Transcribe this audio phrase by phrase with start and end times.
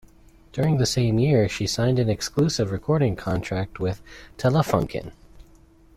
[0.51, 4.01] During the same year, she signed an exclusive recording contract with
[4.35, 5.11] Telefunken.